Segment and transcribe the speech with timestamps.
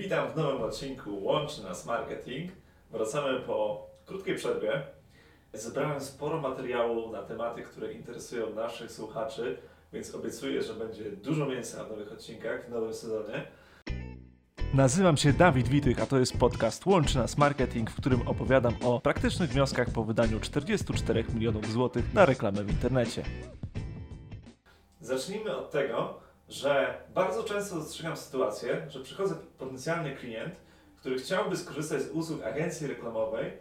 [0.00, 2.52] Witam w nowym odcinku Łączy Nas Marketing.
[2.90, 4.82] Wracamy po krótkiej przerwie.
[5.52, 9.58] Zebrałem sporo materiału na tematy, które interesują naszych słuchaczy,
[9.92, 13.46] więc obiecuję, że będzie dużo mięsa w nowych odcinkach, w nowym sezonie.
[14.74, 19.00] Nazywam się Dawid Witych, a to jest podcast Łączy Nas Marketing, w którym opowiadam o
[19.00, 23.22] praktycznych wnioskach po wydaniu 44 milionów złotych na reklamę w internecie.
[25.00, 30.54] Zacznijmy od tego, że bardzo często dostrzegam sytuację, że przychodzi potencjalny klient,
[30.96, 33.52] który chciałby skorzystać z usług agencji reklamowej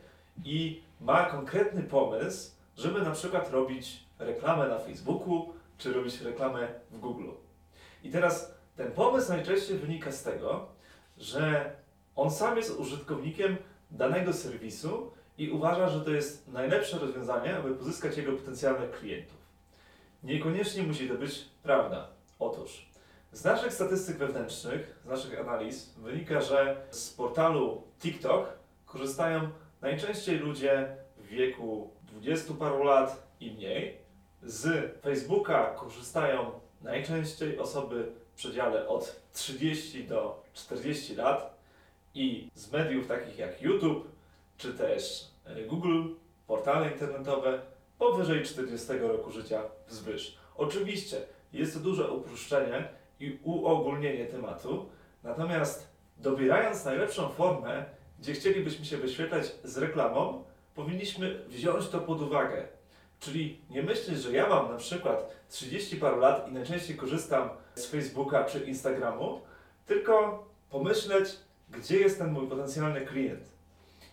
[0.45, 6.99] i ma konkretny pomysł, żeby na przykład robić reklamę na Facebooku, czy robić reklamę w
[6.99, 7.29] Google.
[8.03, 10.67] I teraz ten pomysł najczęściej wynika z tego,
[11.17, 11.75] że
[12.15, 13.57] on sam jest użytkownikiem
[13.91, 19.37] danego serwisu i uważa, że to jest najlepsze rozwiązanie, aby pozyskać jego potencjalnych klientów.
[20.23, 22.18] Niekoniecznie musi to być prawda.
[22.39, 22.85] Otóż,
[23.31, 28.53] z naszych statystyk wewnętrznych, z naszych analiz wynika, że z portalu TikTok
[28.85, 29.49] korzystają
[29.81, 33.97] najczęściej ludzie w wieku 20 paru lat i mniej.
[34.43, 41.59] Z Facebooka korzystają najczęściej osoby w przedziale od 30 do 40 lat
[42.13, 44.07] i z mediów takich jak YouTube
[44.57, 46.03] czy też e, Google,
[46.47, 47.61] portale internetowe
[47.97, 50.37] powyżej 40 roku życia wzwyż.
[50.55, 51.17] Oczywiście
[51.53, 52.87] jest to duże uproszczenie
[53.19, 54.89] i uogólnienie tematu,
[55.23, 57.85] natomiast dobierając najlepszą formę,
[58.19, 60.43] gdzie chcielibyśmy się wyświetlać z reklamą,
[60.75, 62.67] powinniśmy wziąć to pod uwagę.
[63.19, 67.85] Czyli nie myśleć, że ja mam na przykład 30 paru lat i najczęściej korzystam z
[67.85, 69.41] Facebooka czy Instagramu,
[69.85, 71.29] tylko pomyśleć,
[71.69, 73.43] gdzie jest ten mój potencjalny klient.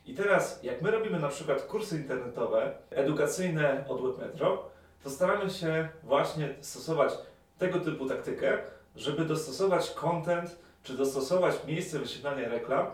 [0.07, 4.71] I teraz, jak my robimy na przykład kursy internetowe, edukacyjne od Webmetro,
[5.07, 7.13] to staramy się właśnie stosować
[7.59, 8.59] tego typu taktykę,
[8.97, 12.87] żeby dostosować content, czy dostosować miejsce wyświetlania reklam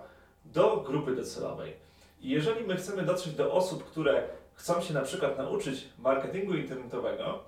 [0.44, 1.72] do grupy docelowej.
[2.20, 4.22] I jeżeli my chcemy dotrzeć do osób, które
[4.54, 7.38] chcą się na przykład nauczyć marketingu internetowego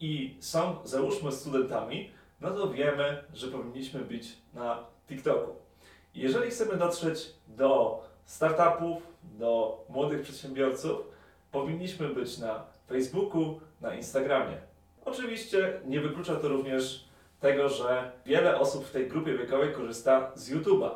[0.00, 2.10] i są, załóżmy, studentami,
[2.40, 5.56] no to wiemy, że powinniśmy być na TikToku.
[6.14, 11.00] Jeżeli chcemy dotrzeć do startupów, do młodych przedsiębiorców,
[11.52, 14.56] powinniśmy być na Facebooku, na Instagramie.
[15.04, 17.08] Oczywiście nie wyklucza to również
[17.40, 20.90] tego, że wiele osób w tej grupie wiekowej korzysta z YouTube'a.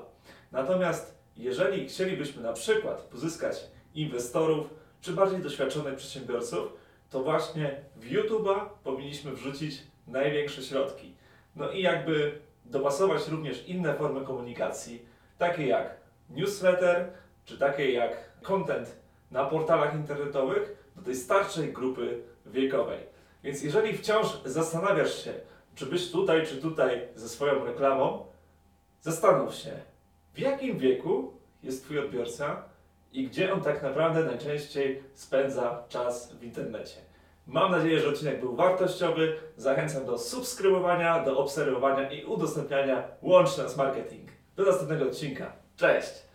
[0.53, 3.65] Natomiast jeżeli chcielibyśmy na przykład pozyskać
[3.95, 6.73] inwestorów czy bardziej doświadczonych przedsiębiorców,
[7.11, 11.15] to właśnie w YouTube'a powinniśmy wrzucić największe środki.
[11.57, 15.07] No i jakby dopasować również inne formy komunikacji,
[15.39, 15.97] takie jak
[16.31, 17.11] newsletter,
[17.45, 18.97] czy takie jak content
[19.31, 22.99] na portalach internetowych do tej starszej grupy wiekowej.
[23.45, 25.33] Więc jeżeli wciąż zastanawiasz się,
[25.75, 28.27] czy być tutaj, czy tutaj ze swoją reklamą,
[29.01, 29.71] zastanów się,
[30.35, 32.63] w jakim wieku jest Twój odbiorca
[33.13, 36.97] i gdzie on tak naprawdę najczęściej spędza czas w internecie.
[37.47, 39.37] Mam nadzieję, że odcinek był wartościowy.
[39.57, 44.31] Zachęcam do subskrybowania, do obserwowania i udostępniania Łączne z Marketing.
[44.57, 45.53] Do następnego odcinka.
[45.77, 46.26] Cześć!